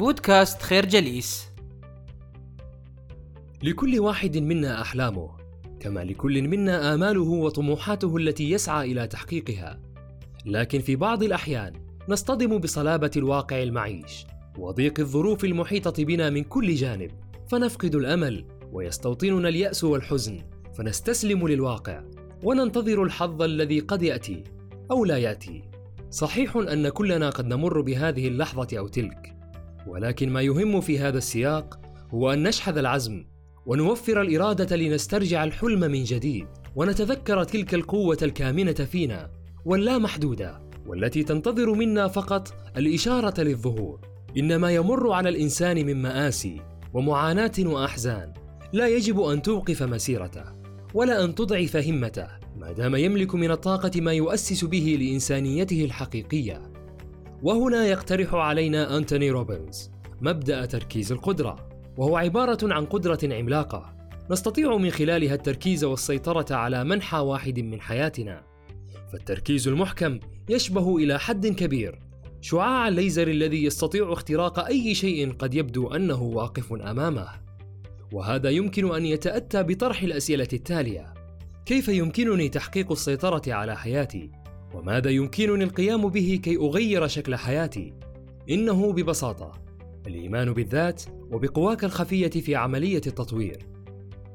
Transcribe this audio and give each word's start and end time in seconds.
بودكاست 0.00 0.62
خير 0.62 0.86
جليس. 0.86 1.50
لكل 3.62 4.00
واحد 4.00 4.38
منا 4.38 4.80
أحلامه 4.80 5.30
كما 5.80 6.04
لكل 6.04 6.48
منا 6.48 6.94
آماله 6.94 7.22
وطموحاته 7.22 8.16
التي 8.16 8.50
يسعى 8.50 8.92
إلى 8.92 9.06
تحقيقها. 9.06 9.80
لكن 10.46 10.78
في 10.80 10.96
بعض 10.96 11.22
الأحيان 11.22 11.72
نصطدم 12.08 12.58
بصلابة 12.58 13.10
الواقع 13.16 13.62
المعيش 13.62 14.26
وضيق 14.58 15.00
الظروف 15.00 15.44
المحيطة 15.44 16.04
بنا 16.04 16.30
من 16.30 16.44
كل 16.44 16.74
جانب 16.74 17.10
فنفقد 17.48 17.94
الأمل 17.94 18.44
ويستوطننا 18.72 19.48
اليأس 19.48 19.84
والحزن 19.84 20.38
فنستسلم 20.74 21.48
للواقع 21.48 22.02
وننتظر 22.42 23.02
الحظ 23.02 23.42
الذي 23.42 23.80
قد 23.80 24.02
يأتي 24.02 24.44
أو 24.90 25.04
لا 25.04 25.18
يأتي. 25.18 25.62
صحيح 26.10 26.56
أن 26.56 26.88
كلنا 26.88 27.30
قد 27.30 27.46
نمر 27.46 27.80
بهذه 27.80 28.28
اللحظة 28.28 28.78
أو 28.78 28.88
تلك 28.88 29.39
ولكن 29.86 30.30
ما 30.30 30.42
يهم 30.42 30.80
في 30.80 30.98
هذا 30.98 31.18
السياق 31.18 31.80
هو 32.10 32.32
أن 32.32 32.42
نشحذ 32.42 32.78
العزم 32.78 33.24
ونوفر 33.66 34.20
الإرادة 34.20 34.76
لنسترجع 34.76 35.44
الحلم 35.44 35.80
من 35.80 36.04
جديد 36.04 36.46
ونتذكر 36.76 37.44
تلك 37.44 37.74
القوة 37.74 38.18
الكامنة 38.22 38.72
فينا 38.72 39.30
واللامحدوده 39.64 40.60
والتي 40.86 41.22
تنتظر 41.22 41.74
منا 41.74 42.08
فقط 42.08 42.54
الإشارة 42.76 43.40
للظهور. 43.40 44.00
ان 44.38 44.56
ما 44.56 44.70
يمر 44.70 45.12
على 45.12 45.28
الإنسان 45.28 45.86
من 45.86 46.02
مآسي 46.02 46.60
ومعاناة 46.94 47.52
وأحزان. 47.58 48.32
لا 48.72 48.88
يجب 48.88 49.20
أن 49.20 49.42
توقف 49.42 49.82
مسيرته 49.82 50.44
ولا 50.94 51.24
أن 51.24 51.34
تضعف 51.34 51.76
همته. 51.76 52.26
ما 52.56 52.72
دام 52.72 52.94
يملك 52.94 53.34
من 53.34 53.50
الطاقة 53.50 54.00
ما 54.00 54.12
يؤسس 54.12 54.64
به 54.64 54.96
لإنسانيته 55.00 55.84
الحقيقية 55.84 56.69
وهنا 57.42 57.86
يقترح 57.86 58.34
علينا 58.34 58.96
أنتوني 58.96 59.30
روبنز 59.30 59.90
مبدأ 60.20 60.66
تركيز 60.66 61.12
القدرة 61.12 61.68
وهو 61.96 62.16
عبارة 62.16 62.58
عن 62.62 62.84
قدرة 62.84 63.18
عملاقة. 63.24 63.96
نستطيع 64.30 64.76
من 64.76 64.90
خلالها 64.90 65.34
التركيز 65.34 65.84
والسيطرة 65.84 66.54
على 66.54 66.84
منحى 66.84 67.18
واحد 67.18 67.60
من 67.60 67.80
حياتنا. 67.80 68.42
فالتركيز 69.12 69.68
المحكم 69.68 70.20
يشبه 70.48 70.96
إلى 70.96 71.18
حد 71.18 71.46
كبير. 71.46 71.98
شعاع 72.40 72.88
الليزر 72.88 73.28
الذي 73.28 73.64
يستطيع 73.64 74.12
اختراق 74.12 74.66
أي 74.66 74.94
شيء 74.94 75.32
قد 75.32 75.54
يبدو 75.54 75.88
أنه 75.88 76.22
واقف 76.22 76.72
أمامه. 76.72 77.28
وهذا 78.12 78.50
يمكن 78.50 78.94
أن 78.94 79.06
يتأتى 79.06 79.62
بطرح 79.62 80.02
الأسئلة 80.02 80.48
التالية. 80.52 81.14
كيف 81.66 81.88
يمكنني 81.88 82.48
تحقيق 82.48 82.92
السيطرة 82.92 83.42
على 83.54 83.76
حياتي؟ 83.76 84.39
وماذا 84.74 85.10
يمكنني 85.10 85.64
القيام 85.64 86.08
به 86.08 86.40
كي 86.42 86.56
أغير 86.56 87.06
شكل 87.06 87.36
حياتي؟ 87.36 87.94
إنه 88.50 88.92
ببساطة 88.92 89.52
الإيمان 90.06 90.52
بالذات 90.52 91.02
وبقواك 91.30 91.84
الخفية 91.84 92.30
في 92.30 92.56
عملية 92.56 93.02
التطوير. 93.06 93.66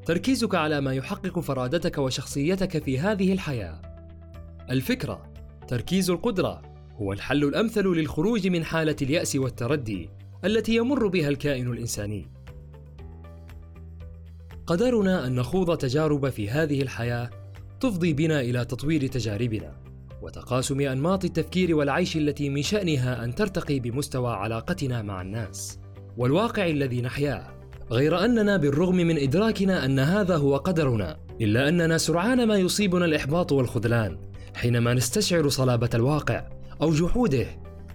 تركيزك 0.06 0.56
على 0.56 0.82
ما 0.82 0.94
يحقق 0.94 1.40
فرادتك 1.40 1.98
وشخصيتك 1.98 2.84
في 2.84 3.00
هذه 3.00 3.34
الحياة. 3.34 3.82
الفكرة 4.70 5.34
تركيز 5.68 6.10
القدرة 6.10 6.62
هو 6.96 7.14
الحل 7.14 7.44
الأمثل 7.44 7.88
للخروج 7.88 8.48
من 8.48 8.64
حالة 8.64 8.96
اليأس 9.02 9.36
والتردي 9.36 10.10
التي 10.46 10.76
يمر 10.76 11.08
بها 11.08 11.30
الكائن 11.30 11.72
الإنساني. 11.72 12.28
قدرنا 14.68 15.28
أن 15.28 15.36
نخوض 15.36 15.78
تجارب 15.78 16.30
في 16.30 16.50
هذه 16.50 16.82
الحياة 16.82 17.30
تفضي 17.80 18.14
بنا 18.14 18.42
إلى 18.42 18.66
تطوير 18.66 19.08
تجاربنا. 19.08 19.85
وتقاسم 20.22 20.80
أنماط 20.80 21.26
التفكير 21.26 21.76
والعيش 21.76 22.18
التي 22.18 22.50
من 22.50 22.62
شأنها 22.62 23.24
أن 23.24 23.36
ترتقي 23.36 23.80
بمستوى 23.80 24.32
علاقتنا 24.32 25.02
مع 25.02 25.22
الناس 25.22 25.80
والواقع 26.18 26.68
الذي 26.68 27.02
نحياه. 27.02 27.48
غير 27.92 28.26
أننا 28.26 28.58
بالرغم 28.58 28.96
من 28.96 29.18
إدراكنا 29.18 29.86
أن 29.86 30.00
هذا 30.00 30.38
هو 30.38 30.58
قدرنا 30.58 31.18
إلا 31.42 31.70
أننا 31.70 31.98
سرعان 31.98 32.48
ما 32.48 32.58
يصيبنا 32.58 33.06
الإحباط 33.06 33.52
والخذلان 33.52 34.18
حينما 34.56 34.94
نستشعر 34.94 35.50
صلابة 35.50 35.90
الواقع 35.94 36.48
أو 36.82 36.92
جحوده 36.92 37.48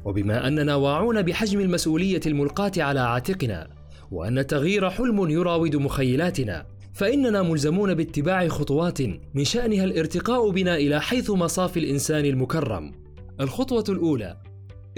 وبما 0.04 0.46
أننا 0.46 0.74
واعون 0.74 1.22
بحجم 1.22 1.60
المسؤولية 1.60 2.20
الملقاة 2.26 2.72
على 2.76 3.00
عاتقنا 3.00 3.68
وأن 4.10 4.38
التغيير 4.38 4.90
حلم 4.90 5.30
يراود 5.30 5.76
مخيلاتنا. 5.76 6.66
فإننا 6.92 7.42
ملزمون 7.42 7.94
باتباع 7.94 8.48
خطوات 8.48 9.02
من 9.34 9.44
شأنها 9.44 9.84
الارتقاء 9.84 10.50
بنا 10.50 10.76
إلى 10.76 11.00
حيث 11.00 11.30
مصاف 11.30 11.76
الإنسان 11.76 12.24
المكرم. 12.24 12.92
الخطوة 13.40 13.84
الأولى: 13.88 14.36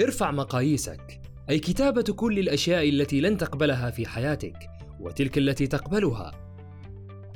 ارفع 0.00 0.30
مقاييسك، 0.30 1.20
أي 1.50 1.58
كتابة 1.58 2.02
كل 2.02 2.38
الأشياء 2.38 2.88
التي 2.88 3.20
لن 3.20 3.36
تقبلها 3.36 3.90
في 3.90 4.06
حياتك، 4.06 4.56
وتلك 5.00 5.38
التي 5.38 5.66
تقبلها. 5.66 6.32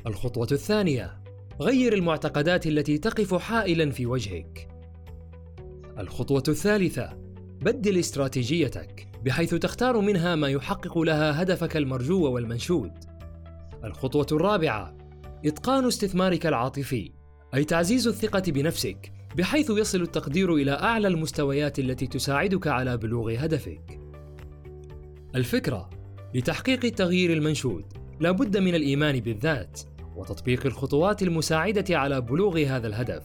الخطوة 0.07 0.49
الثانية: 0.53 1.23
غير 1.61 1.95
المعتقدات 1.95 2.67
التي 2.67 2.99
تقف 2.99 3.35
حائلا 3.35 3.91
في 3.91 4.07
وجهك. 4.07 4.69
الخطوة 5.99 6.43
الثالثة: 6.49 7.13
بدل 7.63 7.99
استراتيجيتك 7.99 9.09
بحيث 9.25 9.55
تختار 9.55 10.01
منها 10.01 10.35
ما 10.35 10.49
يحقق 10.49 10.99
لها 10.99 11.43
هدفك 11.43 11.77
المرجو 11.77 12.31
والمنشود. 12.31 12.93
الخطوة 13.87 14.27
الرابعة 14.33 14.97
إتقان 15.45 15.87
استثمارك 15.87 16.47
العاطفي 16.47 17.13
أي 17.55 17.65
تعزيز 17.65 18.07
الثقة 18.09 18.53
بنفسك 18.53 19.13
بحيث 19.37 19.71
يصل 19.71 20.03
التقدير 20.03 20.55
إلى 20.55 20.73
أعلى 20.73 21.09
المستويات 21.09 21.79
التي 21.79 22.07
تساعدك 22.07 22.67
على 22.67 22.97
بلوغ 22.97 23.35
هدفك. 23.39 24.01
الفكرة 25.35 25.91
لتحقيق 26.35 26.85
التغيير 26.85 27.33
المنشود 27.33 27.85
لا 28.21 28.31
بد 28.31 28.57
من 28.57 28.75
الإيمان 28.75 29.21
بالذات 29.21 29.81
وتطبيق 30.17 30.67
الخطوات 30.67 31.23
المساعدة 31.23 31.99
على 31.99 32.21
بلوغ 32.21 32.59
هذا 32.59 32.87
الهدف. 32.87 33.23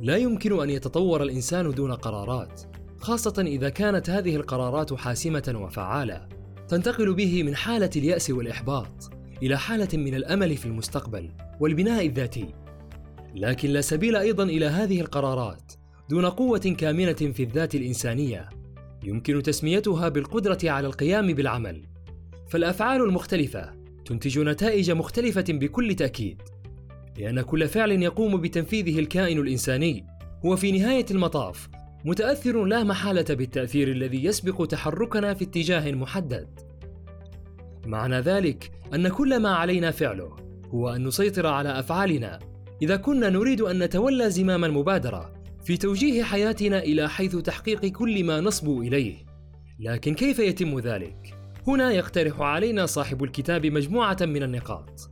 لا 0.00 0.16
يمكن 0.16 0.60
أن 0.60 0.70
يتطور 0.70 1.22
الإنسان 1.22 1.70
دون 1.70 1.92
قرارات، 1.92 2.62
خاصة 2.98 3.42
إذا 3.46 3.68
كانت 3.68 4.10
هذه 4.10 4.36
القرارات 4.36 4.94
حاسمة 4.94 5.54
وفعالة. 5.62 6.37
تنتقل 6.68 7.14
به 7.14 7.42
من 7.42 7.56
حالة 7.56 7.90
اليأس 7.96 8.30
والإحباط 8.30 9.10
إلى 9.42 9.58
حالة 9.58 9.88
من 9.92 10.14
الأمل 10.14 10.56
في 10.56 10.66
المستقبل 10.66 11.30
والبناء 11.60 12.06
الذاتي. 12.06 12.54
لكن 13.34 13.70
لا 13.70 13.80
سبيل 13.80 14.16
أيضا 14.16 14.44
إلى 14.44 14.66
هذه 14.66 15.00
القرارات 15.00 15.72
دون 16.10 16.26
قوة 16.26 16.58
كامنة 16.58 17.12
في 17.12 17.42
الذات 17.42 17.74
الإنسانية 17.74 18.48
يمكن 19.04 19.42
تسميتها 19.42 20.08
بالقدرة 20.08 20.58
على 20.64 20.86
القيام 20.86 21.32
بالعمل. 21.32 21.82
فالأفعال 22.50 23.02
المختلفة 23.02 23.72
تنتج 24.04 24.38
نتائج 24.38 24.90
مختلفة 24.90 25.44
بكل 25.48 25.94
تأكيد. 25.94 26.42
لأن 27.18 27.40
كل 27.40 27.68
فعل 27.68 27.90
يقوم 28.02 28.40
بتنفيذه 28.40 28.98
الكائن 28.98 29.38
الإنساني 29.38 30.06
هو 30.46 30.56
في 30.56 30.72
نهاية 30.72 31.06
المطاف 31.10 31.68
متأثر 32.04 32.64
لا 32.64 32.84
محالة 32.84 33.34
بالتأثير 33.34 33.88
الذي 33.88 34.24
يسبق 34.24 34.66
تحركنا 34.66 35.34
في 35.34 35.44
اتجاه 35.44 35.92
محدد. 35.92 36.48
معنى 37.86 38.20
ذلك 38.20 38.70
أن 38.94 39.08
كل 39.08 39.42
ما 39.42 39.48
علينا 39.48 39.90
فعله 39.90 40.36
هو 40.66 40.88
أن 40.88 41.04
نسيطر 41.04 41.46
على 41.46 41.78
أفعالنا. 41.78 42.38
إذا 42.82 42.96
كنا 42.96 43.30
نريد 43.30 43.60
أن 43.60 43.78
نتولى 43.78 44.30
زمام 44.30 44.64
المبادره 44.64 45.32
في 45.64 45.76
توجيه 45.76 46.22
حياتنا 46.22 46.78
إلى 46.78 47.08
حيث 47.08 47.36
تحقيق 47.36 47.86
كل 47.86 48.24
ما 48.24 48.40
نصبو 48.40 48.82
إليه. 48.82 49.16
لكن 49.78 50.14
كيف 50.14 50.38
يتم 50.38 50.78
ذلك؟ 50.78 51.34
هنا 51.66 51.90
يقترح 51.90 52.40
علينا 52.40 52.86
صاحب 52.86 53.24
الكتاب 53.24 53.66
مجموعة 53.66 54.16
من 54.20 54.42
النقاط. 54.42 55.10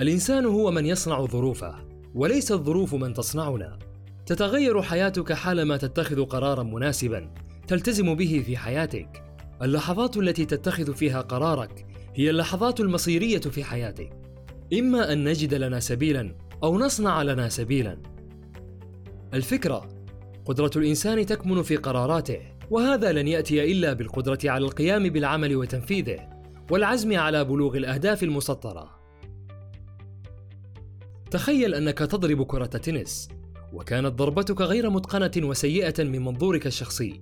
الإنسان 0.00 0.46
هو 0.46 0.70
من 0.70 0.86
يصنع 0.86 1.26
ظروفه 1.26 1.74
وليس 2.14 2.52
الظروف 2.52 2.94
من 2.94 3.14
تصنعنا. 3.14 3.87
تتغير 4.28 4.82
حياتك 4.82 5.32
حالما 5.32 5.76
تتخذ 5.76 6.24
قرارا 6.24 6.62
مناسبا 6.62 7.30
تلتزم 7.68 8.14
به 8.14 8.42
في 8.46 8.56
حياتك. 8.56 9.24
اللحظات 9.62 10.16
التي 10.16 10.44
تتخذ 10.44 10.94
فيها 10.94 11.20
قرارك 11.20 11.86
هي 12.14 12.30
اللحظات 12.30 12.80
المصيرية 12.80 13.40
في 13.40 13.64
حياتك. 13.64 14.10
إما 14.78 15.12
أن 15.12 15.24
نجد 15.28 15.54
لنا 15.54 15.80
سبيلا 15.80 16.34
أو 16.62 16.78
نصنع 16.78 17.22
لنا 17.22 17.48
سبيلا. 17.48 18.02
الفكرة 19.34 19.88
قدرة 20.44 20.70
الإنسان 20.76 21.26
تكمن 21.26 21.62
في 21.62 21.76
قراراته 21.76 22.40
وهذا 22.70 23.12
لن 23.12 23.28
يأتي 23.28 23.72
إلا 23.72 23.92
بالقدرة 23.92 24.38
على 24.44 24.64
القيام 24.64 25.08
بالعمل 25.08 25.56
وتنفيذه 25.56 26.28
والعزم 26.70 27.18
على 27.18 27.44
بلوغ 27.44 27.76
الأهداف 27.76 28.22
المسطرة. 28.22 28.98
تخيل 31.30 31.74
أنك 31.74 31.98
تضرب 31.98 32.42
كرة 32.46 32.66
تنس. 32.66 33.28
وكانت 33.72 34.14
ضربتك 34.14 34.60
غير 34.60 34.90
متقنة 34.90 35.48
وسيئة 35.48 36.04
من 36.04 36.24
منظورك 36.24 36.66
الشخصي. 36.66 37.20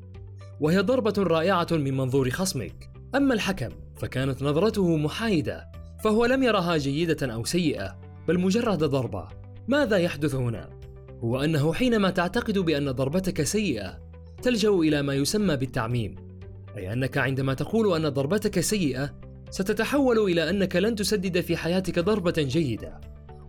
وهي 0.61 0.79
ضربة 0.79 1.15
رائعة 1.19 1.67
من 1.71 1.97
منظور 1.97 2.31
خصمك. 2.31 2.91
أما 3.15 3.35
الحكم 3.35 3.69
فكانت 3.97 4.43
نظرته 4.43 4.97
محايدة 4.97 5.71
فهو 6.05 6.25
لم 6.25 6.43
يرها 6.43 6.77
جيدة 6.77 7.33
أو 7.33 7.45
سيئة 7.45 7.99
بل 8.29 8.41
مجرد 8.41 8.85
ضربة. 8.85 9.29
ماذا 9.69 9.97
يحدث 9.97 10.35
هنا؟ 10.35 10.71
هو 11.25 11.45
أنه 11.45 11.73
حينما 11.73 12.11
تعتقد 12.11 12.59
بأن 12.59 12.91
ضربتك 12.91 13.43
سيئة 13.43 13.99
تلجأ 14.43 14.71
إلى 14.71 15.03
ما 15.03 15.15
يسمى 15.15 15.57
بالتعميم. 15.57 16.15
أي 16.77 16.93
أنك 16.93 17.19
عندما 17.19 17.55
تقول 17.55 17.97
أن 17.97 18.09
ضربتك 18.09 18.61
سيئة 18.61 19.15
ستتحول 19.51 20.19
إلى 20.19 20.51
أنك 20.51 20.77
لن 20.77 20.95
تسدد 20.95 21.41
في 21.41 21.57
حياتك 21.57 21.99
ضربة 21.99 22.35
جيدة. 22.39 23.01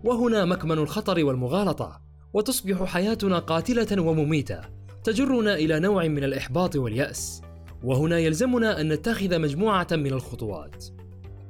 وهنا 0.04 0.44
مكمن 0.44 0.78
الخطر 0.78 1.24
والمغالطة. 1.24 2.07
وتصبح 2.32 2.84
حياتنا 2.84 3.38
قاتلة 3.38 4.02
ومميتة 4.02 4.60
تجرنا 5.04 5.54
إلى 5.54 5.80
نوع 5.80 6.08
من 6.08 6.24
الإحباط 6.24 6.76
واليأس. 6.76 7.42
وهنا 7.82 8.18
يلزمنا 8.18 8.80
أن 8.80 8.92
نتخذ 8.92 9.38
مجموعة 9.38 9.86
من 9.92 10.12
الخطوات. 10.12 10.84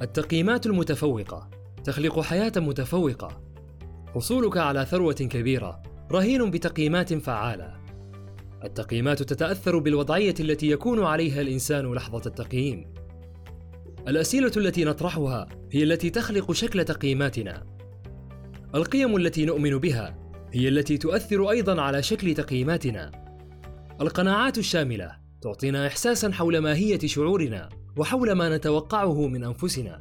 التقييمات 0.03 0.67
المتفوقة 0.67 1.51
تخلق 1.85 2.21
حياة 2.21 2.53
متفوقة. 2.57 3.43
حصولك 4.15 4.57
على 4.57 4.87
ثروة 4.87 5.13
كبيرة 5.13 5.83
رهين 6.13 6.51
بتقييمات 6.51 7.15
فعالة. 7.15 7.75
التقييمات 8.65 9.23
تتأثر 9.23 9.79
بالوضعية 9.79 10.35
التي 10.41 10.71
يكون 10.71 11.05
عليها 11.05 11.41
الإنسان 11.41 11.95
لحظة 11.95 12.23
التقييم. 12.27 12.93
الأسئلة 14.09 14.53
التي 14.57 14.85
نطرحها 14.85 15.49
هي 15.73 15.83
التي 15.83 16.11
تخلق 16.11 16.53
شكل 16.53 16.85
تقييماتنا. 16.85 17.67
القيم 18.75 19.17
التي 19.17 19.45
نؤمن 19.45 19.79
بها 19.79 20.28
هي 20.53 20.69
التي 20.69 20.99
تؤثر 20.99 21.51
أيضا 21.51 21.83
على 21.83 22.03
شكل 22.03 22.35
تقييماتنا 22.35 23.11
القناعات 24.01 24.59
الشاملة 24.59 25.17
تعطينا 25.43 25.87
إحساسا 25.87 26.33
حول 26.33 26.59
ماهية 26.59 26.99
شعورنا 26.99 27.69
وحول 27.97 28.33
ما 28.33 28.57
نتوقعه 28.57 29.27
من 29.27 29.45
أنفسنا 29.45 29.99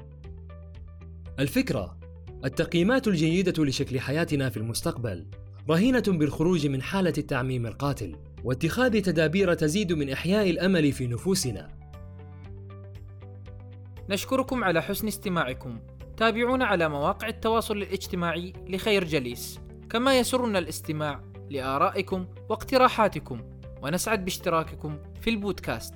الفكرة 1.40 1.98
التقييمات 2.46 3.08
الجيدة 3.08 3.64
لشكل 3.64 4.00
حياتنا 4.00 4.50
في 4.50 4.58
المستقبل 4.58 5.28
رهينة 5.70 6.04
بالخروج 6.08 6.68
من 6.68 6.82
حالة 6.82 7.14
التعميم 7.18 7.66
القاتل 7.66 8.16
واتخاذ 8.44 9.02
تدابير 9.02 9.54
تزيد 9.54 9.94
من 9.94 10.10
إحياء 10.10 10.50
الأمل 10.50 10.92
في 10.92 11.08
نفوسنا. 11.08 11.68
نشكركم 14.10 14.64
على 14.64 14.82
حسن 14.82 15.08
استماعكم. 15.08 15.80
تابعونا 16.18 16.66
على 16.66 16.90
مواقع 16.90 17.28
التواصل 17.28 17.78
الاجتماعي 17.78 18.54
لخير 18.68 19.04
جليس، 19.04 19.60
كما 19.90 20.20
يسرنا 20.20 20.60
الاستماع 20.60 21.22
لآرائكم 21.50 22.26
واقتراحاتكم، 22.50 23.42
ونسعد 23.84 24.26
باشتراككم 24.26 24.98
في 25.22 25.30
البودكاست. 25.30 25.94